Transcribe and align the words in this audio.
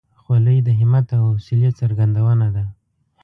خولۍ 0.21 0.57
د 0.63 0.69
همت 0.79 1.07
او 1.17 1.23
حوصلې 1.31 1.69
څرګندونه 1.79 2.47
ده. 2.55 2.65